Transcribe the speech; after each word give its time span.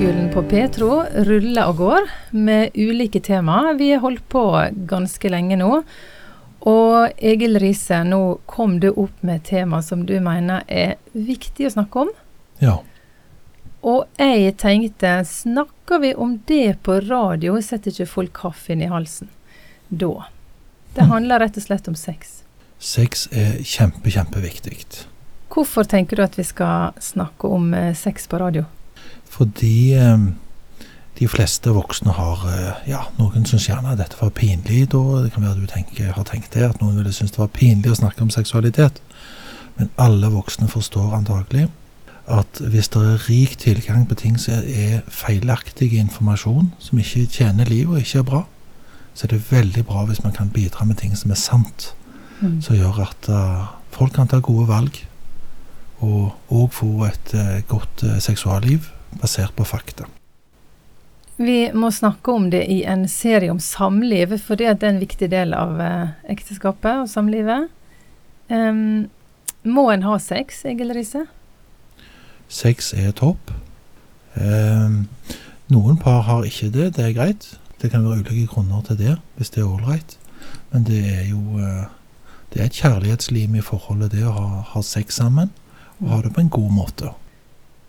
Ungdomsskolen 0.00 0.32
på 0.32 0.42
Petro 0.48 1.02
ruller 1.14 1.68
og 1.68 1.76
går 1.76 2.06
med 2.32 2.70
ulike 2.74 3.20
tema. 3.20 3.72
Vi 3.76 3.90
har 3.92 4.00
holdt 4.00 4.22
på 4.32 4.42
ganske 4.88 5.28
lenge 5.28 5.58
nå. 5.60 5.82
Og 6.70 7.20
Egil 7.20 7.58
Riise, 7.60 7.98
nå 8.08 8.38
kom 8.48 8.78
du 8.80 8.88
opp 8.94 9.20
med 9.20 9.42
et 9.42 9.50
tema 9.50 9.82
som 9.84 10.06
du 10.08 10.14
mener 10.24 10.64
er 10.72 10.94
viktig 11.12 11.68
å 11.68 11.74
snakke 11.74 12.06
om. 12.06 12.14
Ja. 12.64 12.78
Og 13.84 14.06
jeg 14.16 14.56
tenkte, 14.60 15.18
snakker 15.28 16.00
vi 16.00 16.14
om 16.14 16.38
det 16.48 16.78
på 16.82 16.96
radio, 17.04 17.60
setter 17.60 17.92
ikke 17.92 18.08
folk 18.08 18.32
kaffen 18.40 18.80
i 18.80 18.88
halsen 18.88 19.28
da? 19.90 20.14
Det 20.94 21.02
Mm. 21.04 21.10
handler 21.12 21.40
rett 21.40 21.56
og 21.56 21.62
slett 21.62 21.88
om 21.88 21.94
sex. 21.94 22.42
Sex 22.78 23.28
er 23.32 23.60
kjempe, 23.62 24.08
kjempeviktig. 24.08 25.04
Hvorfor 25.50 25.84
tenker 25.84 26.16
du 26.16 26.22
at 26.22 26.36
vi 26.38 26.42
skal 26.44 26.92
snakke 26.98 27.44
om 27.52 27.74
eh, 27.74 27.92
sex 27.94 28.26
på 28.26 28.38
radio? 28.40 28.64
Fordi 29.30 29.94
eh, 29.96 30.28
de 31.20 31.28
fleste 31.28 31.72
voksne 31.74 32.14
har 32.16 32.46
eh, 32.50 32.88
Ja, 32.90 33.04
noen 33.18 33.46
syns 33.48 33.68
gjerne 33.68 33.94
at 33.94 34.00
dette 34.00 34.18
var 34.20 34.32
pinlig. 34.36 34.86
Da 34.92 35.24
det 35.24 35.34
kan 35.34 35.46
være 35.46 35.60
du 35.62 35.68
tenker, 35.70 36.12
har 36.16 36.28
tenkt 36.28 36.54
det, 36.56 36.66
at 36.68 36.80
noen 36.82 36.98
ville 36.98 37.12
synes 37.14 37.34
det 37.34 37.42
var 37.42 37.52
pinlig 37.54 37.92
å 37.92 38.00
snakke 38.02 38.24
om 38.26 38.32
seksualitet. 38.34 39.02
Men 39.78 39.92
alle 40.00 40.32
voksne 40.32 40.68
forstår 40.68 41.14
antagelig 41.16 41.68
at 42.30 42.60
hvis 42.62 42.90
det 42.94 43.00
er 43.02 43.22
rik 43.26 43.56
tilgang 43.58 44.04
på 44.06 44.14
ting 44.14 44.36
som 44.38 44.62
er 44.62 45.00
feilaktig 45.10 45.88
informasjon, 45.98 46.68
som 46.78 47.00
ikke 47.00 47.24
tjener 47.26 47.66
livet 47.66 47.96
og 47.96 48.04
ikke 48.04 48.20
er 48.20 48.28
bra, 48.28 48.42
så 49.14 49.26
er 49.26 49.32
det 49.32 49.48
veldig 49.48 49.82
bra 49.88 50.04
hvis 50.06 50.22
man 50.22 50.36
kan 50.36 50.52
bidra 50.54 50.86
med 50.86 51.00
ting 51.00 51.16
som 51.18 51.32
er 51.34 51.40
sant. 51.40 51.90
Mm. 52.40 52.60
som 52.64 52.76
gjør 52.76 53.02
at 53.04 53.28
uh, 53.28 53.66
folk 53.92 54.14
kan 54.16 54.28
ta 54.28 54.38
gode 54.40 54.64
valg, 54.70 54.96
og 56.00 56.30
òg 56.48 56.70
få 56.72 57.04
et 57.04 57.34
uh, 57.36 57.58
godt 57.68 58.04
uh, 58.06 58.16
seksualliv 58.16 58.88
basert 59.20 59.56
på 59.56 59.66
fakta. 59.66 60.06
Vi 61.40 61.70
må 61.72 61.88
snakke 61.90 62.32
om 62.36 62.50
det 62.52 62.66
i 62.68 62.82
en 62.84 63.06
serie 63.08 63.50
om 63.50 63.60
samliv, 63.64 64.36
for 64.44 64.60
det 64.60 64.68
er 64.68 64.88
en 64.90 65.00
viktig 65.00 65.30
del 65.32 65.54
av 65.56 65.80
eh, 65.80 66.10
ekteskapet 66.34 67.06
og 67.06 67.08
samlivet. 67.08 67.70
Um, 68.52 69.08
må 69.64 69.86
en 69.92 70.04
ha 70.04 70.18
sex, 70.20 70.64
Egil 70.68 70.92
Riise? 70.92 71.24
Sex 72.52 72.92
er 72.92 73.14
topp. 73.16 73.54
Um, 74.34 75.06
noen 75.72 75.96
par 76.02 76.26
har 76.28 76.44
ikke 76.44 76.68
det, 76.74 76.90
det 76.98 77.06
er 77.06 77.16
greit. 77.16 77.48
Det 77.80 77.88
kan 77.92 78.04
være 78.04 78.20
ulike 78.20 78.50
grunner 78.50 78.84
til 78.84 78.98
det, 79.00 79.16
hvis 79.38 79.54
det 79.54 79.62
er 79.62 79.70
ålreit. 79.70 80.18
Men 80.74 80.84
det 80.84 81.00
er 81.08 81.24
jo 81.30 81.40
eh, 81.62 81.88
det 82.52 82.60
er 82.60 82.66
et 82.66 82.78
kjærlighetslim 82.82 83.54
i 83.54 83.62
forholdet, 83.62 84.12
det 84.12 84.24
å 84.26 84.34
ha, 84.34 84.46
ha 84.72 84.82
sex 84.82 85.20
sammen, 85.20 85.52
og 86.00 86.08
ha 86.10 86.20
det 86.24 86.32
på 86.34 86.42
en 86.42 86.50
god 86.52 86.72
måte. 86.74 87.12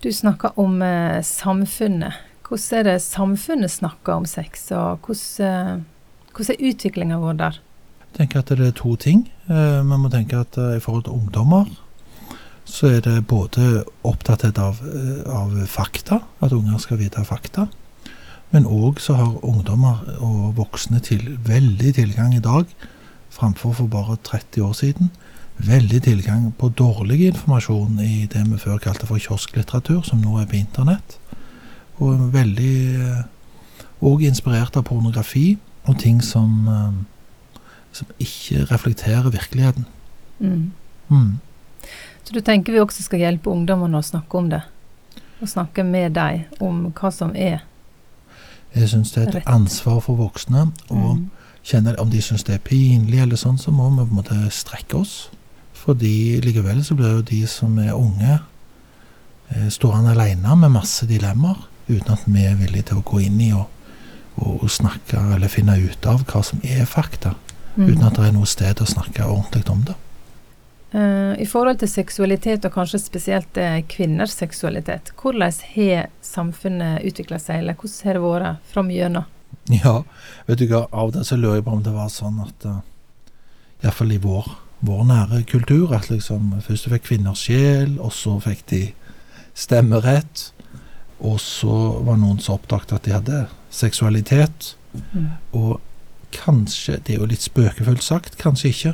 Du 0.00 0.08
snakker 0.12 0.56
om 0.58 0.80
eh, 0.82 1.20
samfunnet. 1.22 2.16
Hvordan 2.48 2.78
er 2.78 2.86
det 2.88 3.02
samfunnet 3.04 3.70
snakker 3.70 4.16
om 4.16 4.24
sex, 4.26 4.70
og 4.72 5.04
hvordan, 5.04 5.44
eh, 5.44 6.30
hvordan 6.32 6.56
er 6.56 6.70
utviklinga 6.70 7.18
vår 7.20 7.36
der? 7.36 7.58
Jeg 8.00 8.16
tenker 8.16 8.40
at 8.40 8.48
det 8.48 8.66
er 8.66 8.72
to 8.78 8.94
ting. 8.96 9.26
Eh, 9.50 9.82
Man 9.84 10.00
må 10.00 10.08
tenke 10.08 10.40
at 10.40 10.56
eh, 10.56 10.78
i 10.78 10.80
forhold 10.80 11.04
til 11.04 11.12
ungdommer, 11.18 11.68
så 12.64 12.94
er 12.96 13.04
det 13.04 13.26
både 13.26 13.84
opptatt 14.02 14.58
av, 14.58 14.80
eh, 14.80 15.20
av 15.28 15.52
fakta, 15.68 16.22
at 16.40 16.52
unger 16.56 16.78
skal 16.78 16.98
vite 16.98 17.20
fakta. 17.24 17.68
Men 18.50 18.64
òg 18.64 18.98
så 19.04 19.14
har 19.14 19.44
ungdommer 19.44 20.00
og 20.18 20.56
voksne 20.56 21.00
til 21.04 21.36
veldig 21.44 21.94
tilgang 22.00 22.34
i 22.34 22.40
dag, 22.42 22.64
framfor 23.30 23.76
for 23.76 23.86
bare 23.86 24.16
30 24.24 24.64
år 24.64 24.72
siden, 24.72 25.10
veldig 25.66 26.02
tilgang 26.02 26.52
på 26.58 26.68
dårlig 26.78 27.26
informasjon 27.30 27.98
i 28.00 28.26
det 28.32 28.42
vi 28.48 28.58
før 28.58 28.78
kalte 28.78 29.06
for 29.06 29.18
kiosklitteratur, 29.20 30.02
som 30.06 30.20
nå 30.22 30.38
er 30.40 30.46
på 30.50 30.56
internett. 30.60 31.18
Og 32.00 32.30
veldig 32.32 33.24
òg 34.02 34.22
inspirert 34.24 34.76
av 34.80 34.86
pornografi 34.88 35.58
og 35.88 35.98
ting 36.00 36.20
som 36.24 36.68
eh, 36.68 36.92
som 37.92 38.06
ikke 38.22 38.64
reflekterer 38.70 39.30
virkeligheten. 39.34 39.84
Mm. 40.38 40.70
Mm. 41.10 41.40
Så 42.24 42.32
du 42.32 42.40
tenker 42.40 42.72
vi 42.72 42.78
også 42.78 43.02
skal 43.02 43.18
hjelpe 43.24 43.50
ungdommene 43.50 43.98
å 43.98 44.06
snakke 44.06 44.38
om 44.38 44.50
det? 44.52 44.60
Å 45.42 45.48
snakke 45.48 45.82
med 45.84 46.14
dem 46.14 46.44
om 46.60 46.84
hva 46.94 47.10
som 47.12 47.34
er 47.34 47.64
Jeg 48.76 48.88
syns 48.92 49.10
det 49.10 49.22
er 49.24 49.28
et 49.28 49.34
Rett. 49.40 49.48
ansvar 49.50 49.98
for 50.00 50.14
voksne 50.14 50.68
og 50.90 51.16
Mm. 51.18 51.30
kjenner 51.64 51.98
om 52.00 52.10
de 52.10 52.20
syns 52.22 52.44
det 52.44 52.54
er 52.54 52.58
pinlig 52.58 53.18
eller 53.22 53.36
sånn, 53.36 53.58
så 53.58 53.72
må 53.72 53.90
vi 53.90 53.96
på 53.96 54.10
en 54.10 54.16
måte 54.22 54.50
strekke 54.50 54.94
oss. 55.00 55.28
Fordi 55.80 56.40
likevel 56.44 56.82
så 56.84 56.96
blir 56.98 57.18
jo 57.18 57.26
de 57.30 57.40
som 57.48 57.78
er 57.80 57.96
unge, 57.96 58.38
eh, 59.48 59.68
stående 59.72 60.12
alene 60.12 60.56
med 60.60 60.74
masse 60.76 61.08
dilemmaer, 61.08 61.62
uten 61.88 62.12
at 62.14 62.26
vi 62.26 62.44
er 62.46 62.58
villige 62.60 62.90
til 62.90 63.00
å 63.00 63.06
gå 63.06 63.22
inn 63.24 63.40
i 63.40 63.50
og, 63.56 63.66
og 64.36 64.68
snakke 64.70 65.18
eller 65.34 65.50
finne 65.50 65.78
ut 65.80 66.06
av 66.06 66.22
hva 66.28 66.44
som 66.46 66.60
er 66.62 66.84
fakta. 66.86 67.34
Mm. 67.74 67.88
Uten 67.88 68.06
at 68.06 68.18
det 68.18 68.28
er 68.28 68.36
noe 68.36 68.48
sted 68.50 68.82
å 68.82 68.88
snakke 68.88 69.26
ordentlig 69.26 69.64
om 69.72 69.82
det. 69.88 69.96
Eh, 70.92 71.42
I 71.42 71.46
forhold 71.46 71.78
til 71.78 71.88
seksualitet, 71.88 72.64
og 72.66 72.74
kanskje 72.74 72.98
spesielt 72.98 73.58
eh, 73.58 73.80
kvinners 73.88 74.34
seksualitet, 74.34 75.12
hvordan 75.22 75.52
har 75.74 76.08
samfunnet 76.20 77.04
utvikla 77.06 77.38
seg, 77.38 77.62
eller 77.62 77.78
hvordan 77.78 78.08
har 78.08 78.18
det 78.18 78.24
vært 78.24 78.72
fram 78.72 78.90
gjennom? 78.90 79.28
Ja, 79.70 80.00
vet 80.48 80.58
du 80.58 80.66
hva, 80.70 80.88
av 80.90 81.12
til 81.14 81.26
så 81.26 81.38
lurer 81.38 81.60
jeg 81.60 81.66
på 81.68 81.76
om 81.76 81.84
det 81.86 81.94
var 81.94 82.10
sånn 82.10 82.40
at 82.42 82.66
uh, 82.66 82.80
Iallfall 83.84 84.14
i 84.14 84.18
vår, 84.22 84.48
vår 84.86 85.04
nære 85.04 85.42
kultur, 85.50 85.92
at 85.94 86.08
liksom 86.10 86.54
først 86.64 86.88
fikk 86.88 87.02
kvinner 87.10 87.34
sjel, 87.36 87.98
og 88.00 88.12
så 88.16 88.38
fikk 88.40 88.64
de 88.70 88.82
stemmerett, 89.54 90.52
og 91.20 91.40
så 91.40 91.76
var 92.06 92.16
noen 92.16 92.38
så 92.40 92.54
oppdaget 92.56 92.94
at 92.96 93.04
de 93.04 93.16
hadde 93.18 93.40
seksualitet, 93.70 94.74
Mm. 94.90 95.28
og 95.52 95.80
kanskje, 96.32 96.96
det 97.06 97.14
er 97.14 97.20
jo 97.20 97.26
litt 97.30 97.44
spøkefullt 97.44 98.02
sagt, 98.02 98.36
kanskje 98.38 98.68
ikke, 98.72 98.92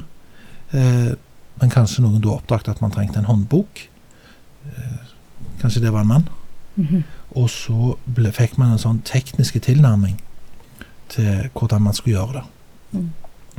eh, 0.72 1.14
men 1.60 1.70
kanskje 1.72 2.03
noen 2.04 2.20
da 2.20 2.34
oppdaget 2.34 2.68
at 2.68 2.82
man 2.82 2.91
trengte 2.92 3.16
en 3.18 3.24
håndbok. 3.24 3.88
Eh, 4.66 4.98
kanskje 5.62 5.80
det 5.80 5.92
var 5.92 6.00
en 6.04 6.06
mann. 6.06 6.28
Mhm. 6.76 7.04
Og 7.36 7.48
så 7.50 7.97
ble, 8.06 8.30
fikk 8.32 8.58
man 8.58 8.72
en 8.72 8.78
sånn 8.78 9.00
teknisk 9.03 9.56
tilnærming 9.64 10.20
til 11.08 11.48
hvordan 11.54 11.82
man 11.82 11.94
skulle 11.94 12.18
gjøre 12.18 12.32
det. 12.32 12.44
Mm. 12.92 13.10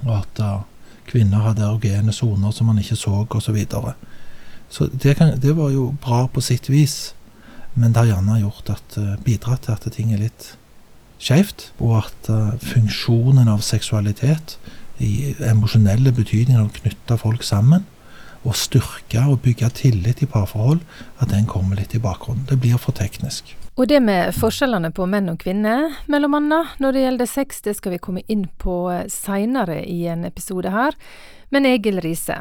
Og 0.06 0.14
at 0.18 0.40
uh, 0.40 0.62
kvinner 1.08 1.44
hadde 1.46 1.66
erogene 1.66 2.14
soner 2.16 2.54
som 2.56 2.70
man 2.70 2.80
ikke 2.82 2.98
så, 3.00 3.24
osv. 3.24 3.42
Så, 3.48 3.56
videre. 3.56 3.94
så 4.70 4.88
det, 4.92 5.18
kan, 5.18 5.36
det 5.42 5.56
var 5.58 5.72
jo 5.74 5.90
bra 6.04 6.26
på 6.28 6.44
sitt 6.44 6.70
vis, 6.70 7.14
men 7.74 7.94
det 7.94 8.04
har 8.04 8.16
gjerne 8.16 8.40
gjort 8.42 8.72
at, 8.74 8.98
uh, 8.98 9.16
bidratt 9.24 9.68
til 9.68 9.76
at 9.78 9.92
ting 9.94 10.14
er 10.14 10.24
litt 10.26 10.56
skjevt, 11.22 11.72
og 11.80 12.00
at 12.04 12.32
uh, 12.32 12.58
funksjonen 12.62 13.50
av 13.52 13.64
seksualitet, 13.66 14.58
i 14.98 15.36
emosjonelle 15.46 16.10
betydningen 16.10 16.64
av 16.64 16.72
å 16.72 16.78
knytte 16.80 17.20
folk 17.22 17.44
sammen, 17.46 17.86
og 18.48 18.56
styrke 18.58 19.22
og 19.28 19.42
bygge 19.46 19.70
tillit 19.78 20.24
i 20.24 20.30
parforhold, 20.30 20.82
at 21.22 21.30
den 21.34 21.46
kommer 21.50 21.78
litt 21.78 21.94
i 21.94 22.02
bakgrunnen. 22.02 22.48
Det 22.50 22.58
blir 22.62 22.80
for 22.82 22.96
teknisk. 22.98 23.54
Og 23.78 23.86
det 23.86 24.00
med 24.02 24.34
forskjellene 24.34 24.90
på 24.90 25.06
menn 25.06 25.30
og 25.30 25.38
kvinner, 25.44 25.92
mellom 26.10 26.34
annet, 26.40 26.74
når 26.82 26.96
det 26.96 27.02
gjelder 27.04 27.30
sex, 27.30 27.60
det 27.62 27.76
skal 27.78 27.94
vi 27.94 28.00
komme 28.02 28.24
inn 28.26 28.48
på 28.58 28.78
seinere 29.14 29.84
i 29.86 30.08
en 30.10 30.26
episode 30.26 30.72
her. 30.74 30.98
Men 31.54 31.68
Egil 31.70 32.02
Riise, 32.02 32.40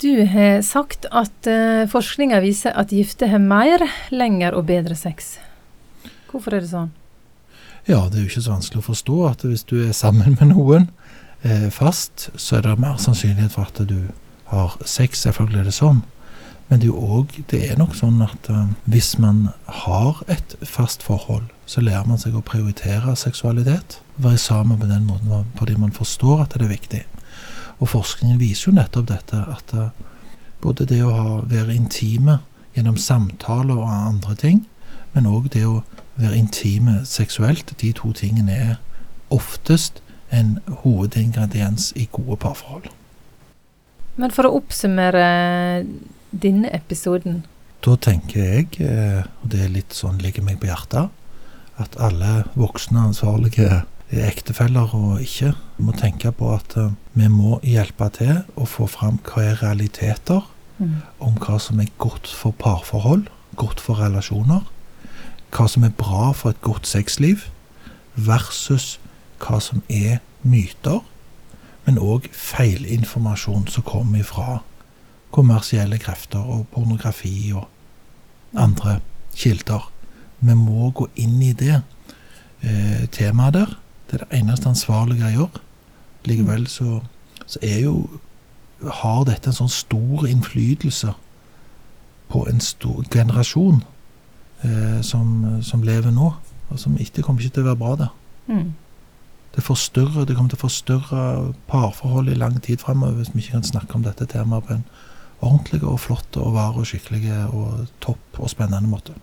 du 0.00 0.24
har 0.24 0.62
sagt 0.64 1.04
at 1.12 1.50
uh, 1.50 1.84
forskninga 1.92 2.40
viser 2.40 2.72
at 2.80 2.96
gifte 2.96 3.28
har 3.28 3.44
mer, 3.44 3.84
lenger 4.08 4.56
og 4.56 4.64
bedre 4.72 4.96
sex. 4.96 5.36
Hvorfor 6.32 6.56
er 6.56 6.64
det 6.64 6.72
sånn? 6.72 6.90
Ja, 7.84 8.06
det 8.08 8.16
er 8.16 8.24
jo 8.24 8.32
ikke 8.32 8.46
så 8.46 8.56
vanskelig 8.56 8.80
å 8.80 8.88
forstå 8.88 9.20
at 9.28 9.44
hvis 9.44 9.66
du 9.68 9.76
er 9.84 9.92
sammen 9.92 10.38
med 10.40 10.54
noen 10.54 10.88
eh, 11.44 11.68
fast, 11.68 12.30
så 12.40 12.56
er 12.56 12.64
det 12.64 12.78
mer 12.80 12.96
sannsynlighet 12.96 13.52
for 13.52 13.68
at 13.68 13.84
du 13.84 13.98
har 14.48 14.78
sex. 14.88 15.26
Selvfølgelig 15.28 15.60
er 15.60 15.68
det 15.68 15.76
sånn. 15.76 16.00
Men 16.68 16.80
det 16.80 16.88
er 16.88 16.92
jo 16.94 17.18
òg 17.18 17.34
Det 17.50 17.60
er 17.70 17.76
nok 17.78 17.92
sånn 17.94 18.22
at 18.24 18.48
uh, 18.50 18.70
hvis 18.88 19.18
man 19.20 19.48
har 19.66 20.22
et 20.32 20.56
fast 20.62 21.02
forhold, 21.04 21.50
så 21.66 21.80
lærer 21.84 22.08
man 22.08 22.18
seg 22.18 22.36
å 22.36 22.44
prioritere 22.44 23.16
seksualitet. 23.16 24.00
Være 24.16 24.40
sammen 24.40 24.80
på 24.80 24.88
den 24.88 25.06
måten 25.08 25.50
fordi 25.58 25.76
man 25.78 25.92
forstår 25.92 26.44
at 26.44 26.56
det 26.56 26.64
er 26.64 26.72
viktig. 26.72 27.02
Og 27.78 27.90
forskningen 27.92 28.40
viser 28.40 28.70
jo 28.70 28.78
nettopp 28.78 29.10
dette, 29.10 29.44
at 29.44 29.74
uh, 29.76 29.90
både 30.64 30.86
det 30.88 31.02
å 31.04 31.12
ha, 31.12 31.28
være 31.44 31.76
intime 31.76 32.38
gjennom 32.74 32.96
samtaler 32.96 33.76
og 33.76 33.90
andre 33.90 34.34
ting, 34.34 34.64
men 35.14 35.28
òg 35.30 35.50
det 35.54 35.66
å 35.68 35.82
være 36.16 36.38
intime 36.38 37.02
seksuelt, 37.06 37.74
de 37.80 37.92
to 37.94 38.12
tingene 38.16 38.54
er 38.54 38.74
oftest 39.34 40.00
en 40.34 40.58
hovedingrediens 40.82 41.92
i 41.98 42.08
gode 42.12 42.38
parforhold. 42.42 42.88
Men 44.16 44.34
for 44.34 44.46
å 44.46 44.56
oppsummere 44.60 45.26
denne 46.42 46.70
episoden 46.74 47.44
Da 47.84 47.96
tenker 48.00 48.40
jeg, 48.40 48.80
eh, 48.80 49.26
og 49.42 49.50
det 49.52 49.60
er 49.60 49.74
litt 49.74 49.92
sånn 49.92 50.22
ligger 50.22 50.44
meg 50.46 50.56
på 50.62 50.70
hjertet, 50.70 51.10
at 51.76 51.98
alle 52.00 52.44
voksne 52.56 53.10
ansvarlige 53.10 53.82
ektefeller 54.14 54.94
og 54.94 55.22
ikke 55.22 55.52
må 55.82 55.92
tenke 55.98 56.32
på 56.32 56.52
at 56.54 56.76
eh, 56.80 56.92
vi 57.12 57.28
må 57.28 57.58
hjelpe 57.66 58.08
til 58.16 58.42
å 58.56 58.66
få 58.68 58.88
fram 58.90 59.18
hva 59.26 59.44
er 59.50 59.60
realiteter 59.62 60.46
mm. 60.78 60.94
om 61.24 61.36
hva 61.42 61.58
som 61.60 61.80
er 61.82 61.92
godt 61.98 62.30
for 62.30 62.56
parforhold, 62.58 63.26
godt 63.60 63.82
for 63.82 64.00
relasjoner. 64.00 64.64
hva 65.54 65.68
som 65.70 65.84
er 65.84 65.92
bra 65.94 66.32
for 66.34 66.50
et 66.50 66.60
godt 66.66 66.86
sexliv, 66.86 67.44
versus 68.16 68.98
hva 69.38 69.60
som 69.62 69.82
er 69.88 70.18
myter, 70.42 70.98
men 71.86 71.98
òg 72.00 72.26
feilinformasjon 72.32 73.68
som 73.70 73.84
kommer 73.86 74.24
fra 74.26 74.62
kommersielle 75.34 75.98
krefter 75.98 76.42
og 76.42 76.68
pornografi 76.74 77.52
og 77.54 77.66
andre 78.54 79.00
kilder. 79.34 79.90
Vi 80.44 80.54
må 80.54 80.90
gå 80.94 81.08
inn 81.18 81.40
i 81.42 81.52
det 81.56 81.80
eh, 82.62 83.06
temaet 83.12 83.56
der. 83.56 83.74
Det 84.10 84.20
er 84.20 84.26
det 84.26 84.38
eneste 84.40 84.70
ansvarlige 84.70 85.24
jeg 85.24 85.38
gjør. 85.40 85.58
Likevel 86.28 86.68
så, 86.70 87.00
så 87.46 87.58
er 87.62 87.80
jo 87.84 87.96
har 88.84 89.24
dette 89.28 89.50
en 89.50 89.56
sånn 89.56 89.72
stor 89.72 90.26
innflytelse 90.28 91.14
på 92.32 92.44
en 92.50 92.60
stor 92.60 93.04
generasjon 93.12 93.82
eh, 94.64 95.00
som, 95.06 95.60
som, 95.64 95.84
lever 95.86 96.12
nå, 96.14 96.32
og 96.68 96.80
som 96.80 96.96
ikke 97.00 97.22
kommer 97.22 97.44
ikke 97.44 97.58
til 97.58 97.64
å 97.64 97.70
være 97.70 97.80
bra, 97.80 97.94
det. 98.00 98.10
Mm. 98.50 98.72
Det, 99.54 99.64
forstyrrer, 99.64 100.26
det 100.26 100.36
kommer 100.36 100.52
til 100.52 100.60
å 100.60 100.64
forstyrre 100.66 101.24
parforhold 101.70 102.30
i 102.32 102.38
lang 102.38 102.58
tid 102.62 102.82
framover 102.82 103.20
hvis 103.20 103.32
vi 103.34 103.44
ikke 103.44 103.58
kan 103.58 103.68
snakke 103.70 103.98
om 103.98 104.06
dette 104.06 104.28
temaet 104.30 104.66
på 104.66 104.78
en 104.78 104.86
ordentlig 105.40 105.82
og 105.82 106.00
flotte 106.00 106.42
og 106.42 106.54
var 106.54 106.78
og 106.78 106.86
skikkelige 106.88 107.46
og 107.50 107.86
topp 108.04 108.40
og 108.40 108.50
spennende 108.52 108.90
måte. 108.90 109.16